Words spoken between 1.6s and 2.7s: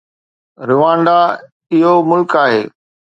اهو ملڪ آهي.